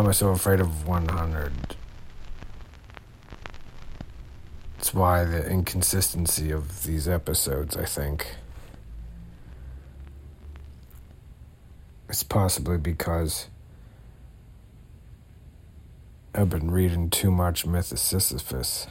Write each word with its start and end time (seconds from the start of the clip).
Am 0.00 0.08
I 0.08 0.12
so 0.12 0.30
afraid 0.30 0.60
of 0.60 0.88
100? 0.88 1.76
It's 4.78 4.94
why 4.94 5.24
the 5.24 5.46
inconsistency 5.46 6.50
of 6.50 6.84
these 6.84 7.06
episodes, 7.06 7.76
I 7.76 7.84
think. 7.84 8.36
It's 12.08 12.22
possibly 12.22 12.78
because 12.78 13.48
I've 16.34 16.48
been 16.48 16.70
reading 16.70 17.10
too 17.10 17.30
much 17.30 17.66
Myth 17.66 17.92
of 17.92 17.98
Sisyphus. 17.98 18.86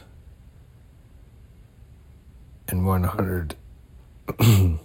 And 2.68 2.86
100 2.86 3.56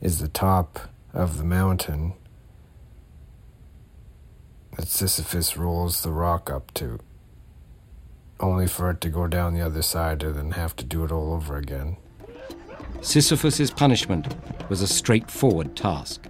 is 0.00 0.18
the 0.18 0.28
top 0.28 0.78
of 1.12 1.36
the 1.36 1.44
mountain 1.44 2.14
that 4.78 4.86
Sisyphus 4.86 5.56
rolls 5.56 6.02
the 6.02 6.12
rock 6.12 6.50
up 6.50 6.72
to, 6.74 7.00
only 8.38 8.68
for 8.68 8.90
it 8.90 9.00
to 9.00 9.08
go 9.10 9.26
down 9.26 9.52
the 9.52 9.60
other 9.60 9.82
side 9.82 10.22
and 10.22 10.36
then 10.36 10.50
have 10.52 10.76
to 10.76 10.84
do 10.84 11.04
it 11.04 11.10
all 11.10 11.32
over 11.32 11.56
again. 11.56 11.96
Sisyphus's 13.00 13.72
punishment 13.72 14.28
was 14.68 14.80
a 14.80 14.86
straightforward 14.86 15.76
task 15.76 16.26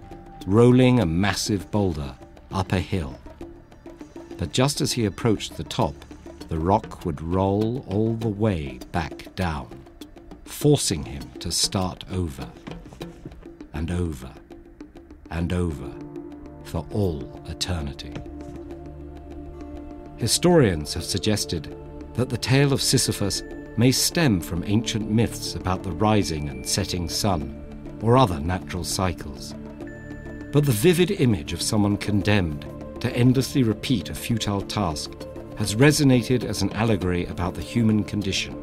rolling 0.47 0.99
a 0.99 1.05
massive 1.05 1.69
boulder 1.69 2.15
up 2.51 2.73
a 2.73 2.79
hill. 2.79 3.19
But 4.37 4.51
just 4.51 4.81
as 4.81 4.93
he 4.93 5.05
approached 5.05 5.55
the 5.55 5.63
top, 5.63 5.93
the 6.47 6.57
rock 6.57 7.05
would 7.05 7.21
roll 7.21 7.85
all 7.87 8.15
the 8.15 8.27
way 8.27 8.79
back 8.91 9.35
down, 9.35 9.69
forcing 10.45 11.05
him 11.05 11.29
to 11.39 11.51
start 11.51 12.03
over 12.11 12.49
and 13.73 13.91
over 13.91 14.31
and 15.29 15.53
over 15.53 15.93
for 16.63 16.83
all 16.91 17.43
eternity. 17.47 18.13
Historians 20.19 20.93
have 20.93 21.05
suggested 21.05 21.73
that 22.13 22.27
the 22.27 22.37
tale 22.37 22.73
of 22.73 22.81
Sisyphus 22.81 23.41
may 23.77 23.89
stem 23.89 24.41
from 24.41 24.65
ancient 24.65 25.09
myths 25.09 25.55
about 25.55 25.81
the 25.81 25.93
rising 25.93 26.49
and 26.49 26.67
setting 26.67 27.07
sun 27.07 27.55
or 28.01 28.17
other 28.17 28.37
natural 28.41 28.83
cycles. 28.83 29.55
But 30.51 30.65
the 30.65 30.73
vivid 30.73 31.11
image 31.11 31.53
of 31.53 31.61
someone 31.61 31.95
condemned 31.95 32.65
to 32.99 33.15
endlessly 33.15 33.63
repeat 33.63 34.09
a 34.09 34.15
futile 34.15 34.61
task 34.61 35.11
has 35.57 35.75
resonated 35.75 36.43
as 36.43 36.61
an 36.61 36.73
allegory 36.73 37.25
about 37.27 37.53
the 37.53 37.61
human 37.61 38.03
condition. 38.03 38.55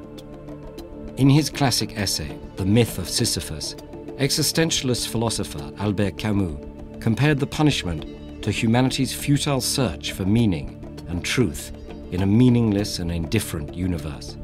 In 1.17 1.31
his 1.31 1.49
classic 1.49 1.97
essay, 1.97 2.39
The 2.57 2.67
Myth 2.67 2.99
of 2.99 3.09
Sisyphus, 3.09 3.75
existentialist 4.19 5.09
philosopher 5.09 5.73
Albert 5.79 6.19
Camus 6.19 6.59
compared 7.01 7.39
the 7.39 7.47
punishment 7.47 8.43
to 8.43 8.51
humanity's 8.51 9.15
futile 9.15 9.63
search 9.63 10.13
for 10.13 10.27
meaning 10.27 10.76
and 11.09 11.25
truth 11.25 11.73
in 12.13 12.23
a 12.23 12.27
meaningless 12.27 12.99
and 12.99 13.11
indifferent 13.11 13.75
universe. 13.75 14.37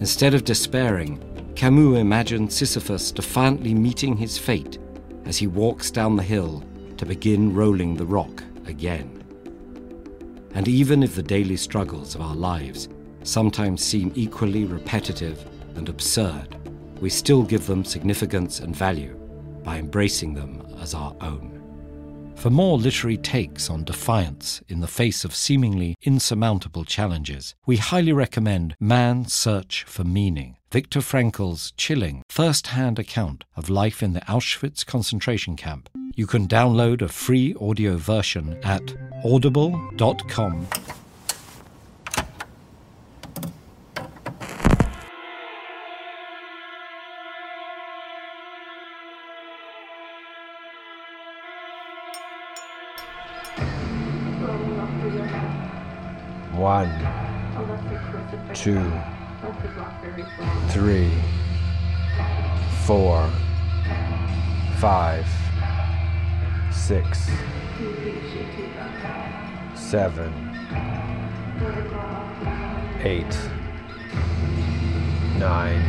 Instead 0.00 0.34
of 0.34 0.44
despairing, 0.44 1.22
Camus 1.54 1.98
imagined 1.98 2.52
Sisyphus 2.52 3.12
defiantly 3.12 3.74
meeting 3.74 4.16
his 4.16 4.36
fate 4.36 4.78
as 5.24 5.38
he 5.38 5.46
walks 5.46 5.90
down 5.90 6.16
the 6.16 6.22
hill 6.22 6.62
to 6.96 7.06
begin 7.06 7.54
rolling 7.54 7.94
the 7.94 8.06
rock 8.06 8.42
again. 8.66 9.22
And 10.54 10.68
even 10.68 11.02
if 11.02 11.14
the 11.14 11.22
daily 11.22 11.56
struggles 11.56 12.14
of 12.14 12.20
our 12.20 12.34
lives 12.34 12.88
sometimes 13.22 13.82
seem 13.82 14.12
equally 14.14 14.64
repetitive 14.64 15.44
and 15.76 15.88
absurd, 15.88 16.56
we 17.00 17.10
still 17.10 17.42
give 17.42 17.66
them 17.66 17.84
significance 17.84 18.60
and 18.60 18.74
value 18.74 19.14
by 19.64 19.78
embracing 19.78 20.34
them 20.34 20.62
as 20.80 20.94
our 20.94 21.14
own. 21.20 21.53
For 22.36 22.50
more 22.50 22.76
literary 22.76 23.16
takes 23.16 23.70
on 23.70 23.84
defiance 23.84 24.62
in 24.68 24.80
the 24.80 24.86
face 24.86 25.24
of 25.24 25.34
seemingly 25.34 25.96
insurmountable 26.02 26.84
challenges, 26.84 27.54
we 27.64 27.78
highly 27.78 28.12
recommend 28.12 28.76
Man's 28.78 29.32
Search 29.32 29.84
for 29.84 30.04
Meaning, 30.04 30.56
Viktor 30.70 31.00
Frankl's 31.00 31.72
chilling 31.76 32.22
first 32.28 32.68
hand 32.68 32.98
account 32.98 33.44
of 33.56 33.70
life 33.70 34.02
in 34.02 34.12
the 34.12 34.20
Auschwitz 34.22 34.84
concentration 34.84 35.56
camp. 35.56 35.88
You 36.14 36.26
can 36.26 36.46
download 36.46 37.00
a 37.00 37.08
free 37.08 37.54
audio 37.60 37.96
version 37.96 38.58
at 38.62 38.94
audible.com 39.24 40.66
One, 56.56 56.88
two, 58.54 58.92
three, 60.68 61.10
four, 62.86 63.28
five, 64.78 65.26
six, 66.70 67.28
seven, 69.74 70.32
eight, 73.02 73.36
nine, 75.38 75.82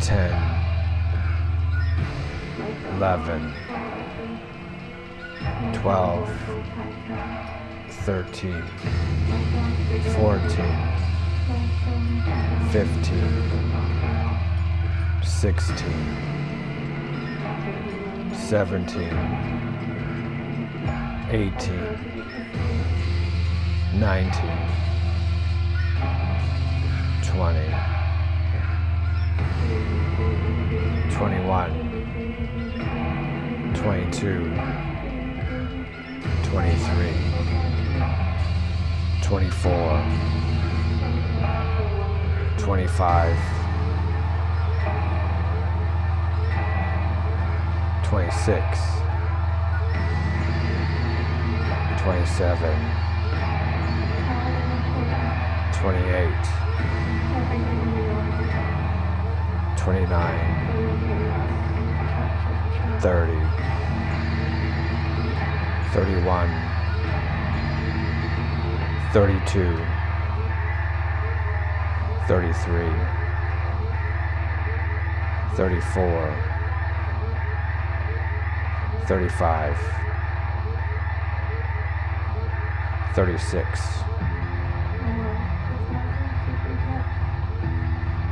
ten, 0.00 0.32
eleven, 2.96 3.52
twelve. 5.72 6.28
13, 8.04 8.52
14, 10.12 10.50
15, 12.70 13.16
16, 15.22 15.86
17, 18.34 19.10
18, 21.30 21.98
19, 23.98 24.30
20, 27.22 27.74
21, 31.10 31.72
22, 33.72 34.93
23. 36.54 37.10
24, 39.20 40.04
25, 42.58 43.36
26, 48.04 48.78
27, 51.98 52.78
28, 55.72 56.30
29, 59.76 60.38
30, 63.00 63.63
31, 65.94 66.50
32, 69.12 69.78
33, 72.26 72.90
34, 75.54 76.34
35, 79.06 79.78
36, 83.14 83.80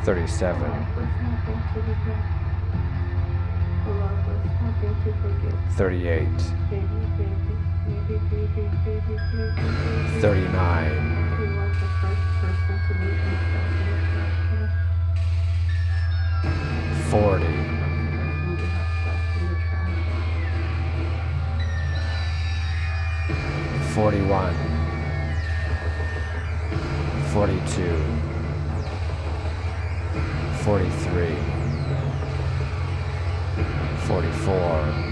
37, 0.02 0.86
38, 5.76 7.51
39 10.20 11.12
40 17.10 17.46
41 23.94 24.55
42 27.32 27.87
43 30.64 31.37
44 34.08 35.11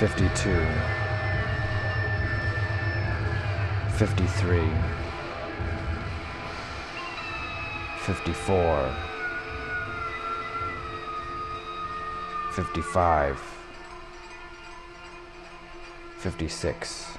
52. 0.00 0.50
53. 3.96 4.60
54. 8.04 8.90
55. 12.56 13.38
56. 16.20 17.18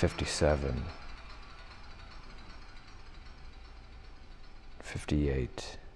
57. 0.00 0.84
58. 4.84 5.87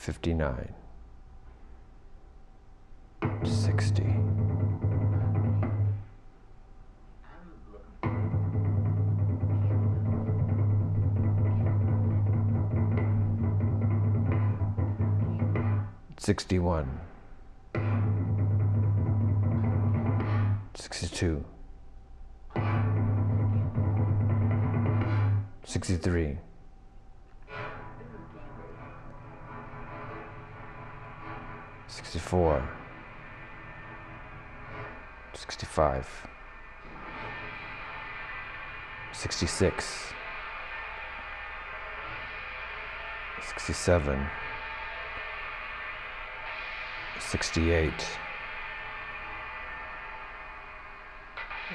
59. 0.00 0.74
60. 3.44 4.02
Sixty-one, 16.16 17.00
sixty-two, 20.74 21.44
sixty-three, 25.64 26.38
sixty-four, 32.10 32.60
sixty-five, 35.32 36.08
sixty-six, 39.12 40.12
sixty-seven. 43.46 44.26
68 47.20 47.92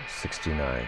69 0.09 0.85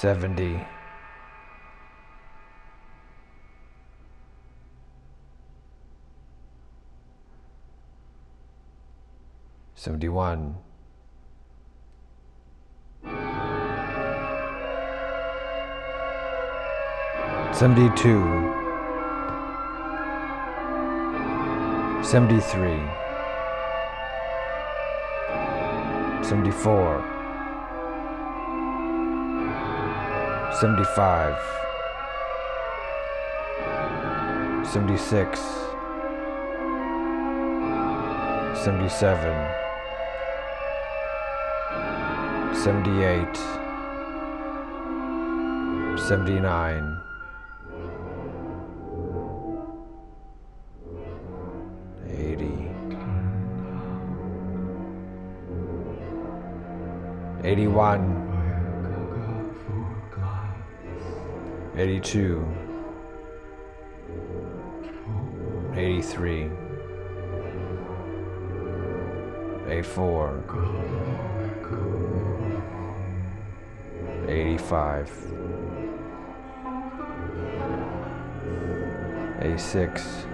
70 0.00 0.66
71 9.74 10.54
72 17.52 18.00
73 22.02 22.88
74 26.22 27.19
75 30.60 31.38
76 34.62 35.40
77 38.62 39.32
78 42.52 43.36
79 45.96 47.00
80 52.04 52.68
81 57.44 58.19
82 61.80 62.44
83 65.74 66.50
84 69.66 70.44
85 74.28 75.08
86 79.40 80.26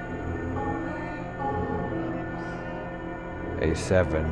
87 3.63 4.27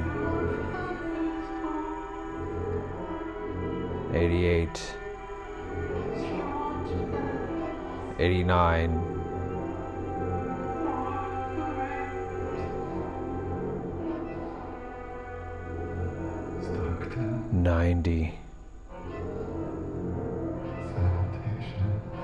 88 4.13 5.04
89 8.19 9.15
90 17.53 18.35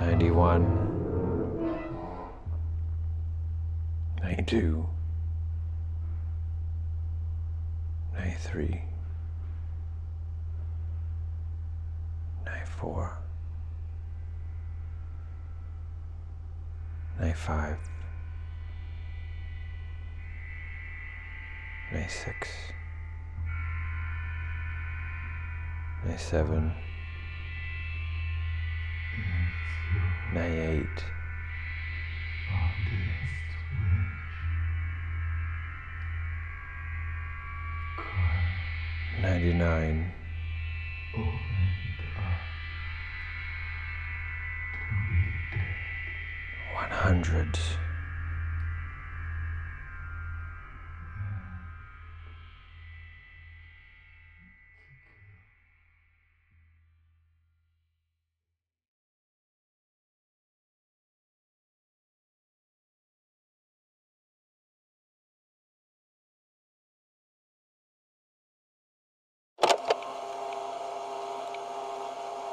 91 0.01 0.91
92 4.23 4.87
93 8.15 8.83
94 8.83 8.90
95 17.41 17.79
96 21.91 22.73
97 26.05 26.73
98 30.33 31.05
99 39.23 40.20
hundred. 47.11 47.59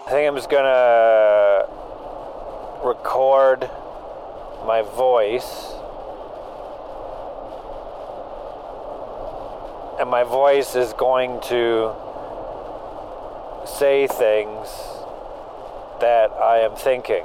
I 0.08 0.10
think 0.10 0.28
I'm 0.28 0.36
just 0.36 0.50
gonna 0.50 1.68
record 2.84 3.70
my 4.68 4.82
voice. 4.82 5.72
And 9.98 10.10
my 10.10 10.24
voice 10.26 10.76
is 10.76 10.92
going 10.92 11.40
to 11.44 11.96
say 13.66 14.08
things 14.08 14.68
that 16.02 16.32
I 16.34 16.60
am 16.60 16.76
thinking 16.76 17.24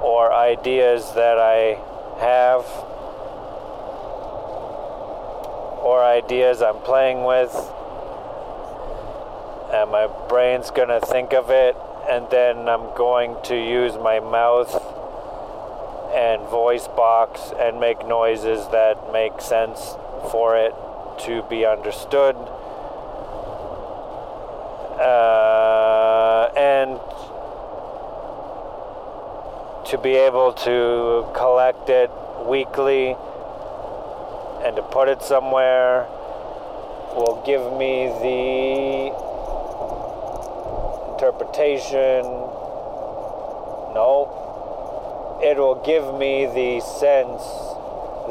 or 0.00 0.32
ideas 0.32 1.12
that 1.14 1.38
I 1.38 1.78
have 2.18 2.64
or 5.84 6.02
ideas 6.02 6.62
I'm 6.62 6.80
playing 6.80 7.24
with 7.24 7.54
and 9.72 9.90
my 9.90 10.08
brain's 10.28 10.70
gonna 10.70 11.00
think 11.00 11.34
of 11.34 11.50
it 11.50 11.76
and 12.08 12.28
then 12.30 12.68
I'm 12.68 12.94
going 12.96 13.36
to 13.44 13.56
use 13.56 13.94
my 13.94 14.20
mouth 14.20 14.93
and 16.14 16.48
voice 16.48 16.86
box 16.88 17.52
and 17.58 17.80
make 17.80 18.06
noises 18.06 18.68
that 18.68 19.12
make 19.12 19.40
sense 19.40 19.96
for 20.30 20.56
it 20.56 20.74
to 21.26 21.42
be 21.50 21.66
understood 21.66 22.36
uh, 25.00 26.50
and 26.56 26.98
to 29.86 29.98
be 29.98 30.14
able 30.14 30.52
to 30.52 31.26
collect 31.34 31.88
it 31.88 32.10
weekly 32.46 33.16
and 34.64 34.76
to 34.76 34.82
put 34.82 35.08
it 35.08 35.20
somewhere 35.22 36.06
will 37.14 37.42
give 37.46 37.60
me 37.78 38.06
the 38.22 39.14
interpretation. 41.12 42.24
No. 43.94 44.33
It 45.44 45.58
will 45.58 45.74
give 45.84 46.18
me 46.18 46.46
the 46.46 46.80
sense 46.80 47.44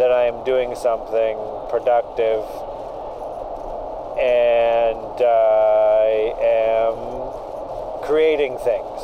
that 0.01 0.11
I 0.11 0.25
am 0.25 0.43
doing 0.43 0.73
something 0.73 1.37
productive 1.69 2.41
and 4.17 5.21
I 5.21 6.33
am 6.41 6.97
creating 8.01 8.57
things. 8.57 9.01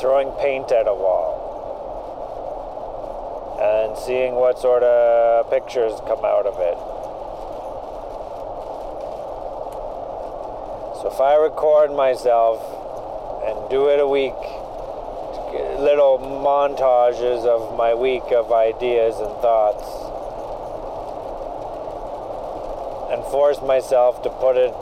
Throwing 0.00 0.30
paint 0.38 0.70
at 0.70 0.86
a 0.86 0.94
wall 0.94 1.50
and 3.60 3.98
seeing 3.98 4.36
what 4.36 4.60
sort 4.60 4.84
of 4.84 5.50
pictures 5.50 5.92
come 6.06 6.24
out 6.24 6.46
of 6.46 6.54
it. 6.60 6.78
So 11.02 11.10
if 11.12 11.20
I 11.20 11.34
record 11.34 11.90
myself 11.90 12.73
and 13.46 13.70
do 13.70 13.88
it 13.88 14.00
a 14.00 14.06
week, 14.06 14.40
little 15.78 16.18
montages 16.18 17.44
of 17.44 17.76
my 17.76 17.94
week 17.94 18.24
of 18.32 18.50
ideas 18.52 19.16
and 19.20 19.30
thoughts, 19.44 19.84
and 23.12 23.22
force 23.30 23.60
myself 23.60 24.22
to 24.22 24.30
put 24.30 24.56
it 24.56 24.72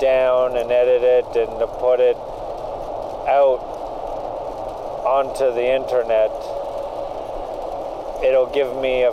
down 0.00 0.56
and 0.56 0.70
edit 0.70 1.02
it 1.02 1.26
and 1.36 1.58
to 1.58 1.66
put 1.66 2.00
it 2.00 2.16
out 3.28 3.60
onto 5.04 5.52
the 5.54 5.74
internet, 5.74 6.32
it'll 8.24 8.50
give 8.52 8.74
me 8.80 9.02
a 9.02 9.12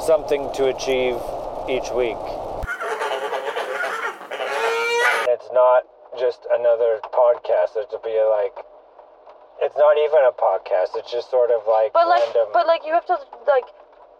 something 0.00 0.50
to 0.54 0.64
achieve 0.64 1.20
each 1.68 1.90
week. 1.92 2.16
It's 5.28 5.48
not 5.52 5.84
just 6.18 6.46
another 6.50 6.98
podcast. 7.12 7.76
It'll 7.76 8.00
be 8.02 8.16
like 8.24 8.56
it's 9.60 9.76
not 9.76 9.98
even 9.98 10.24
a 10.24 10.32
podcast. 10.32 10.96
It's 10.96 11.10
just 11.12 11.30
sort 11.30 11.50
of 11.50 11.66
like 11.68 11.92
But 11.92 12.08
like, 12.08 12.22
random. 12.32 12.48
but 12.54 12.66
like, 12.66 12.86
you 12.86 12.92
have 12.94 13.04
to 13.06 13.18
like 13.46 13.66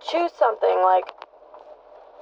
choose 0.03 0.31
something 0.37 0.83
like 0.83 1.07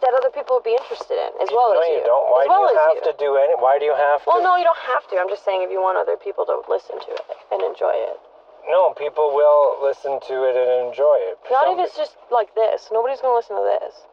that 0.05 0.13
other 0.13 0.29
people 0.29 0.61
would 0.61 0.69
be 0.69 0.77
interested 0.77 1.17
in, 1.17 1.33
as 1.41 1.49
well 1.49 1.73
no, 1.73 1.81
as 1.81 1.89
you 1.89 2.05
you. 2.05 2.05
don't. 2.05 2.29
Why 2.29 2.45
as 2.45 2.49
well 2.53 2.69
do 2.69 2.75
you 2.77 2.79
have 2.79 2.97
you. 3.01 3.05
to 3.09 3.15
do 3.17 3.31
any? 3.41 3.57
Why 3.57 3.81
do 3.81 3.89
you 3.89 3.97
have 3.97 4.21
to? 4.23 4.29
Well, 4.29 4.45
no, 4.45 4.55
you 4.61 4.65
don't 4.69 4.85
have 4.85 5.09
to. 5.09 5.17
I'm 5.17 5.29
just 5.33 5.43
saying 5.49 5.65
if 5.65 5.73
you 5.73 5.81
want 5.81 5.97
other 5.97 6.21
people 6.21 6.45
to 6.47 6.61
listen 6.69 7.01
to 7.01 7.11
it 7.17 7.25
and 7.51 7.65
enjoy 7.65 7.97
it. 7.97 8.21
No, 8.69 8.93
people 8.93 9.33
will 9.33 9.81
listen 9.81 10.21
to 10.29 10.37
it 10.45 10.55
and 10.55 10.93
enjoy 10.93 11.17
it. 11.33 11.41
Not 11.51 11.67
Some- 11.73 11.81
if 11.81 11.89
it's 11.89 11.97
just 11.97 12.15
like 12.31 12.53
this. 12.55 12.93
Nobody's 12.93 13.25
gonna 13.25 13.35
listen 13.35 13.57
to 13.57 13.65
this. 13.65 14.05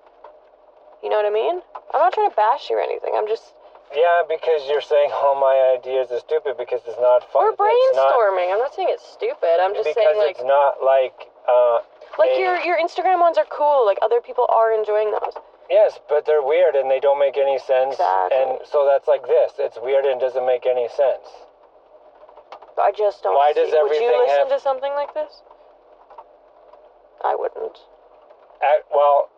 You 1.04 1.10
know 1.10 1.18
what 1.20 1.26
I 1.28 1.36
mean? 1.36 1.60
I'm 1.94 2.00
not 2.00 2.14
trying 2.14 2.30
to 2.30 2.36
bash 2.36 2.70
you 2.70 2.78
or 2.78 2.82
anything. 2.82 3.12
I'm 3.16 3.28
just 3.28 3.44
Yeah, 3.94 4.24
because 4.28 4.66
you're 4.72 4.82
saying 4.82 5.12
all 5.14 5.36
my 5.36 5.76
ideas 5.78 6.10
are 6.12 6.20
stupid 6.24 6.56
because 6.58 6.82
it's 6.88 6.98
not 7.00 7.28
fun. 7.32 7.44
we're 7.44 7.68
It's 7.70 7.96
not- 7.98 8.16
brainstorming. 8.16 8.52
I'm 8.54 8.60
not 8.60 8.74
saying 8.74 8.88
it's 8.90 9.06
stupid. 9.06 9.60
I'm 9.60 9.76
just 9.76 9.92
saying 9.94 10.18
like 10.18 10.40
Because 10.40 10.42
it's 10.42 10.48
not 10.48 10.82
like. 10.84 11.28
Uh, 11.48 11.82
like 12.18 12.32
a- 12.32 12.40
your 12.40 12.56
your 12.64 12.78
Instagram 12.80 13.20
ones 13.20 13.38
are 13.38 13.46
cool. 13.52 13.86
Like 13.86 13.98
other 14.02 14.22
people 14.22 14.48
are 14.50 14.72
enjoying 14.72 15.12
those. 15.12 15.36
Yes, 15.70 16.00
but 16.08 16.26
they're 16.26 16.44
weird 16.44 16.76
and 16.76 16.90
they 16.90 17.00
don't 17.00 17.20
make 17.20 17.38
any 17.38 17.58
sense. 17.60 17.96
Exactly. 17.96 18.38
And 18.38 18.60
so 18.68 18.86
that's 18.86 19.08
like 19.08 19.24
this. 19.28 19.54
It's 19.60 19.78
weird 19.82 20.06
and 20.06 20.20
doesn't 20.20 20.46
make 20.46 20.66
any 20.66 20.88
sense. 20.90 21.28
I 22.80 22.92
just 22.92 23.24
don't. 23.24 23.36
Why 23.36 23.52
see. 23.54 23.62
does 23.62 23.72
Would 23.72 23.80
everything 23.92 24.08
you 24.10 24.18
listen 24.24 24.38
have- 24.40 24.50
to 24.50 24.60
something 24.60 24.94
like 24.94 25.14
this? 25.14 25.42
I 27.24 27.36
wouldn't. 27.36 27.78
At, 28.62 28.86
well, 28.94 29.30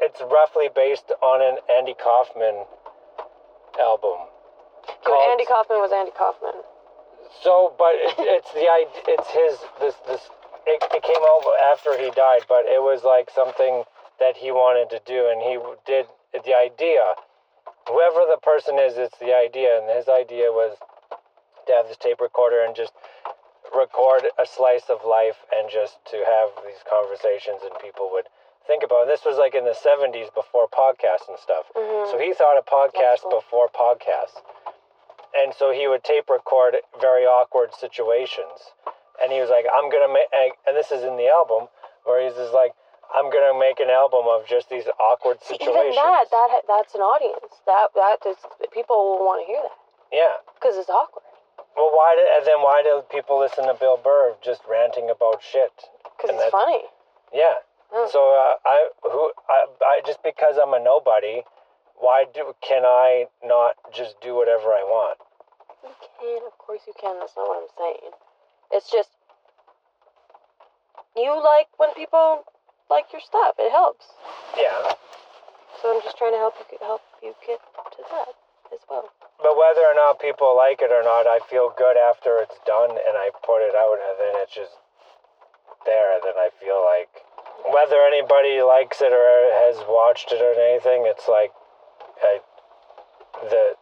it's 0.00 0.20
roughly 0.20 0.68
based 0.74 1.12
on 1.22 1.42
an 1.42 1.58
Andy 1.70 1.94
Kaufman 1.94 2.64
album. 3.80 4.28
Called- 5.04 5.30
Andy 5.30 5.44
Kaufman 5.44 5.78
was 5.80 5.92
Andy 5.92 6.12
Kaufman. 6.16 6.62
So, 7.42 7.74
but 7.78 7.92
it, 7.94 8.14
it's 8.18 8.52
the 8.52 8.68
idea. 8.68 9.02
It's 9.18 9.30
his. 9.30 9.58
This 9.80 9.94
this. 10.06 10.28
It, 10.66 10.82
it 10.92 11.02
came 11.02 11.22
out 11.22 11.44
after 11.72 11.96
he 11.96 12.10
died, 12.10 12.44
but 12.48 12.64
it 12.66 12.82
was 12.82 13.04
like 13.04 13.30
something 13.30 13.84
that 14.20 14.36
he 14.36 14.50
wanted 14.50 14.90
to 14.90 15.00
do, 15.06 15.28
and 15.28 15.40
he 15.40 15.56
did 15.86 16.06
the 16.32 16.54
idea. 16.56 17.14
Whoever 17.88 18.26
the 18.28 18.38
person 18.42 18.76
is, 18.78 18.98
it's 18.98 19.16
the 19.18 19.32
idea, 19.32 19.80
and 19.80 19.88
his 19.96 20.08
idea 20.08 20.52
was 20.52 20.76
to 21.66 21.72
have 21.72 21.88
this 21.88 21.96
tape 21.96 22.20
recorder 22.20 22.64
and 22.64 22.74
just 22.74 22.92
record 23.74 24.24
a 24.40 24.46
slice 24.46 24.88
of 24.88 25.04
life 25.04 25.44
and 25.54 25.68
just 25.70 26.00
to 26.10 26.16
have 26.24 26.48
these 26.64 26.80
conversations 26.88 27.60
and 27.62 27.72
people 27.80 28.08
would 28.12 28.24
think 28.68 28.84
about. 28.84 29.08
And 29.08 29.10
this 29.10 29.24
was 29.24 29.36
like 29.40 29.56
in 29.56 29.64
the 29.64 29.74
'70s 29.74 30.28
before 30.36 30.68
podcasts 30.68 31.26
and 31.26 31.38
stuff. 31.40 31.66
Mhm. 31.74 32.10
So 32.12 32.18
he 32.20 32.32
thought 32.36 32.60
a 32.60 32.62
podcast 32.62 33.22
cool. 33.24 33.40
before 33.40 33.68
podcasts. 33.72 34.38
And 35.36 35.52
so 35.54 35.70
he 35.72 35.88
would 35.88 36.04
tape 36.04 36.28
record 36.30 36.76
very 37.00 37.24
awkward 37.26 37.74
situations. 37.74 38.72
And 39.22 39.32
he 39.32 39.40
was 39.40 39.50
like, 39.50 39.66
I'm 39.74 39.90
going 39.90 40.06
to 40.06 40.12
make, 40.12 40.54
and 40.66 40.76
this 40.76 40.90
is 40.92 41.02
in 41.02 41.16
the 41.16 41.26
album, 41.28 41.68
where 42.04 42.22
he's 42.22 42.34
just 42.38 42.54
like, 42.54 42.72
I'm 43.14 43.30
going 43.30 43.44
to 43.52 43.58
make 43.58 43.80
an 43.80 43.90
album 43.90 44.24
of 44.28 44.46
just 44.46 44.68
these 44.70 44.84
awkward 45.00 45.40
situations. 45.42 45.74
even 45.74 45.96
that, 45.96 46.28
that 46.30 46.62
that's 46.68 46.94
an 46.94 47.00
audience. 47.00 47.56
That 47.66 47.88
that 47.96 48.18
is 48.28 48.36
people 48.72 48.96
will 48.96 49.24
want 49.24 49.42
to 49.42 49.46
hear 49.48 49.60
that 49.64 49.76
Yeah. 50.12 50.36
because 50.54 50.76
it's 50.76 50.88
awkward. 50.90 51.24
Well, 51.76 51.90
why 51.94 52.14
did, 52.16 52.26
and 52.36 52.44
then 52.46 52.60
why 52.62 52.82
do 52.82 53.02
people 53.10 53.38
listen 53.38 53.64
to 53.66 53.74
Bill 53.74 53.96
Burr 53.96 54.34
just 54.42 54.62
ranting 54.68 55.08
about 55.10 55.42
shit? 55.42 55.72
Because 56.16 56.36
it's 56.36 56.50
funny. 56.50 56.84
Yeah. 57.32 57.64
Oh. 57.92 58.08
So 58.12 58.20
uh, 58.20 58.68
I, 58.68 58.88
who, 59.02 59.32
I, 59.48 59.66
I, 59.82 60.00
just 60.06 60.22
because 60.22 60.56
I'm 60.60 60.74
a 60.74 60.82
nobody, 60.82 61.42
why 61.96 62.24
do, 62.32 62.54
can 62.60 62.84
I 62.84 63.26
not 63.44 63.76
just 63.94 64.20
do 64.20 64.34
whatever 64.34 64.72
I 64.76 64.84
want? 64.84 65.18
You 65.82 65.90
can, 66.20 66.42
of 66.46 66.58
course 66.58 66.82
you 66.86 66.92
can. 67.00 67.18
That's 67.20 67.32
not 67.36 67.48
what 67.48 67.62
I'm 67.62 67.72
saying. 67.78 68.12
It's 68.72 68.90
just 68.90 69.10
you 71.16 71.32
like 71.34 71.66
when 71.78 71.94
people 71.94 72.44
like 72.90 73.10
your 73.12 73.22
stuff. 73.22 73.56
It 73.58 73.70
helps. 73.70 74.06
Yeah. 74.56 74.94
So 75.80 75.94
I'm 75.94 76.02
just 76.02 76.18
trying 76.18 76.32
to 76.32 76.38
help 76.38 76.54
you 76.58 76.78
help 76.80 77.02
you 77.22 77.34
get 77.46 77.60
to 77.96 78.02
that 78.10 78.34
as 78.74 78.82
well. 78.90 79.08
But 79.38 79.56
whether 79.56 79.86
or 79.86 79.94
not 79.94 80.20
people 80.20 80.56
like 80.56 80.82
it 80.82 80.90
or 80.90 81.02
not, 81.02 81.26
I 81.26 81.38
feel 81.46 81.72
good 81.76 81.96
after 81.96 82.42
it's 82.42 82.58
done 82.66 82.90
and 82.90 83.14
I 83.14 83.30
put 83.46 83.62
it 83.62 83.74
out 83.74 83.98
and 84.02 84.16
then 84.18 84.34
it's 84.42 84.54
just 84.54 84.74
there. 85.86 86.18
Then 86.22 86.34
I 86.36 86.50
feel 86.58 86.82
like 86.82 87.22
whether 87.66 87.96
anybody 88.06 88.62
likes 88.62 89.00
it 89.00 89.12
or 89.12 89.50
has 89.66 89.76
watched 89.88 90.32
it 90.32 90.40
or 90.40 90.54
anything, 90.54 91.04
it's 91.06 91.28
like 91.28 91.50
I 92.22 92.40
the 93.50 93.74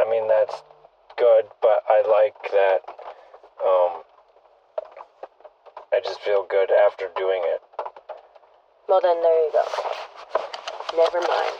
I 0.00 0.10
mean 0.10 0.28
that's 0.28 0.62
good, 1.16 1.46
but 1.62 1.82
I 1.88 2.02
like 2.02 2.34
that 2.52 2.80
um 3.64 4.02
I 5.92 6.00
just 6.02 6.20
feel 6.20 6.46
good 6.48 6.70
after 6.72 7.08
doing 7.16 7.42
it. 7.44 7.60
Well 8.88 9.00
then, 9.00 9.22
there 9.22 9.46
you 9.46 9.52
go. 9.52 9.64
Never 10.96 11.20
mind. 11.20 11.54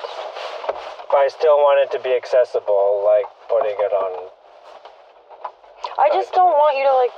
But 1.10 1.18
I 1.18 1.28
still 1.28 1.56
want 1.58 1.80
it 1.80 1.96
to 1.96 2.02
be 2.02 2.14
accessible, 2.14 3.02
like 3.04 3.26
putting 3.48 3.76
it 3.78 3.92
on 3.92 4.30
I 5.96 6.10
just 6.12 6.32
don't 6.34 6.58
want 6.58 6.76
you 6.76 6.82
to 6.84 6.94
like 6.94 7.14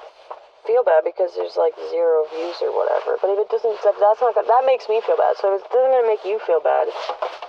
feel 0.66 0.82
bad 0.82 1.06
because 1.06 1.32
there's 1.38 1.56
like 1.56 1.74
zero 1.90 2.26
views 2.34 2.58
or 2.60 2.74
whatever. 2.74 3.16
But 3.22 3.38
if 3.38 3.46
it 3.46 3.50
doesn't, 3.50 3.78
that, 3.86 3.94
that's 3.96 4.20
not 4.20 4.34
gonna, 4.34 4.46
that 4.46 4.64
makes 4.66 4.90
me 4.90 5.00
feel 5.00 5.16
bad. 5.16 5.38
So 5.38 5.54
if 5.54 5.62
it 5.62 5.70
doesn't 5.70 5.92
gonna 5.94 6.10
make 6.10 6.24
you 6.26 6.38
feel 6.44 6.60
bad. 6.60 6.88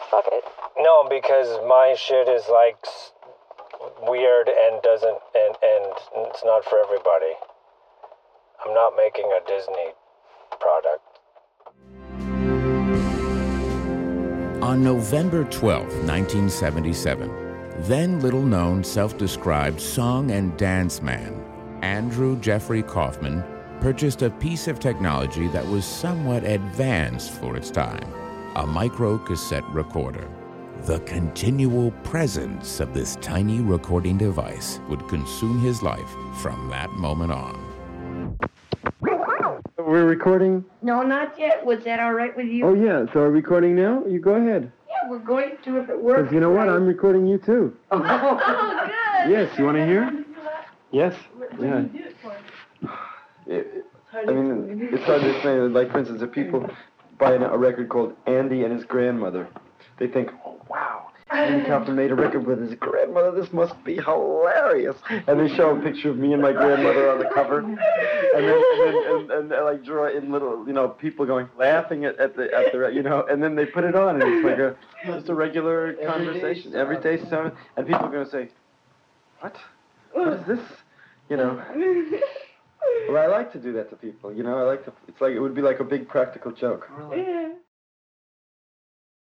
Fuck 0.09 0.29
it. 0.31 0.45
No, 0.77 1.03
because 1.09 1.49
my 1.67 1.95
shit 1.97 2.29
is 2.29 2.47
like 2.47 2.77
weird 4.07 4.47
and 4.47 4.81
doesn't 4.81 5.17
and 5.35 5.53
and 5.61 5.85
it's 6.29 6.43
not 6.45 6.63
for 6.65 6.79
everybody. 6.79 7.33
I'm 8.65 8.73
not 8.73 8.93
making 8.95 9.29
a 9.33 9.41
Disney 9.47 9.93
product. 10.59 11.03
On 14.63 14.83
November 14.83 15.43
12, 15.45 15.83
1977, 16.05 17.31
then 17.81 18.19
little 18.19 18.41
known 18.41 18.83
self 18.83 19.17
described 19.17 19.79
song 19.79 20.31
and 20.31 20.57
dance 20.57 21.01
man, 21.01 21.43
Andrew 21.87 22.37
Geoffrey 22.41 22.83
Kaufman, 22.83 23.41
purchased 23.79 24.21
a 24.21 24.29
piece 24.29 24.67
of 24.67 24.77
technology 24.77 25.47
that 25.47 25.65
was 25.65 25.85
somewhat 25.85 26.43
advanced 26.43 27.31
for 27.31 27.55
its 27.55 27.71
time 27.71 28.13
a 28.57 28.67
micro 28.67 29.17
cassette 29.17 29.63
recorder. 29.69 30.27
The 30.81 30.99
continual 31.01 31.91
presence 32.03 32.81
of 32.81 32.93
this 32.93 33.15
tiny 33.21 33.61
recording 33.61 34.17
device 34.17 34.81
would 34.89 35.07
consume 35.07 35.61
his 35.61 35.81
life 35.81 36.09
from 36.41 36.67
that 36.69 36.89
moment 36.91 37.31
on. 37.31 38.37
We're 39.77 40.05
recording. 40.05 40.65
No, 40.81 41.03
not 41.03 41.39
yet. 41.39 41.65
Was 41.65 41.85
that 41.85 42.01
all 42.01 42.13
right 42.13 42.35
with 42.35 42.47
you? 42.47 42.65
Oh 42.65 42.73
yeah, 42.73 43.05
so 43.13 43.21
are 43.21 43.29
we 43.29 43.35
recording 43.37 43.75
now? 43.75 44.03
You 44.05 44.19
go 44.19 44.33
ahead. 44.33 44.71
yeah, 44.89 45.09
we're 45.09 45.19
going 45.19 45.55
to 45.63 45.77
if 45.79 45.89
it 45.89 45.97
works. 46.01 46.23
Because 46.23 46.33
you 46.33 46.41
know 46.41 46.51
what. 46.51 46.67
I'm 46.67 46.85
recording 46.85 47.25
you 47.25 47.37
too. 47.37 47.77
Oh, 47.91 47.99
good. 47.99 49.31
Yes, 49.31 49.57
you 49.57 49.63
want 49.63 49.77
to 49.77 49.85
hear? 49.85 50.25
Yes. 50.91 51.13
Yeah. 51.59 51.81
do 51.81 51.89
it 51.93 52.15
for? 52.21 52.37
It, 53.47 53.85
I 54.13 54.31
mean, 54.31 54.89
it's 54.91 55.03
hard 55.03 55.21
to 55.21 55.33
explain. 55.33 55.73
Like 55.73 55.91
for 55.91 55.99
instance, 55.99 56.21
if 56.21 56.31
people 56.31 56.69
buy 57.19 57.33
a 57.33 57.57
record 57.57 57.89
called 57.89 58.15
Andy 58.25 58.63
and 58.63 58.73
His 58.73 58.85
Grandmother, 58.85 59.47
they 59.99 60.07
think, 60.07 60.29
oh 60.45 60.61
wow. 60.69 61.07
Andy 61.29 61.65
Kaufman 61.67 61.95
made 61.95 62.11
a 62.11 62.15
record 62.15 62.45
with 62.45 62.61
his 62.61 62.73
grandmother. 62.75 63.31
This 63.31 63.51
must 63.51 63.81
be 63.83 63.95
hilarious. 63.95 64.95
And 65.09 65.39
they 65.39 65.53
show 65.55 65.75
a 65.75 65.81
picture 65.81 66.09
of 66.09 66.17
me 66.17 66.33
and 66.33 66.41
my 66.41 66.51
grandmother 66.51 67.09
on 67.09 67.19
the 67.19 67.29
cover, 67.33 67.59
and 67.59 67.77
then 67.77 68.63
and, 68.79 68.95
and, 68.95 69.31
and, 69.31 69.51
they 69.51 69.59
like 69.59 69.83
draw 69.83 70.07
in 70.07 70.31
little, 70.31 70.65
you 70.65 70.73
know, 70.73 70.87
people 70.87 71.25
going 71.25 71.49
laughing 71.57 72.05
at, 72.05 72.17
at 72.19 72.35
the 72.35 72.53
at 72.53 72.71
the, 72.71 72.89
you 72.93 73.03
know, 73.03 73.25
and 73.29 73.43
then 73.43 73.55
they 73.55 73.65
put 73.65 73.83
it 73.83 73.95
on, 73.95 74.21
and 74.21 74.33
it's 74.33 74.45
like 74.45 74.59
a 74.59 74.75
just 75.05 75.29
a 75.29 75.35
regular 75.35 75.93
conversation, 76.05 76.75
everyday 76.75 77.17
stuff, 77.25 77.53
and 77.75 77.85
people 77.85 78.05
are 78.05 78.11
gonna 78.11 78.29
say, 78.29 78.49
what? 79.41 79.55
What 80.13 80.33
is 80.33 80.47
this? 80.47 80.59
You 81.29 81.37
know. 81.37 81.61
Well, 83.09 83.23
I 83.23 83.27
like 83.27 83.53
to 83.53 83.59
do 83.59 83.71
that 83.73 83.89
to 83.91 83.95
people. 83.95 84.33
You 84.33 84.43
know, 84.43 84.57
I 84.57 84.63
like 84.63 84.83
to. 84.85 84.91
It's 85.07 85.21
like 85.21 85.31
it 85.31 85.39
would 85.39 85.55
be 85.55 85.61
like 85.61 85.79
a 85.79 85.83
big 85.83 86.09
practical 86.09 86.51
joke. 86.51 86.89
Yeah. 87.15 87.53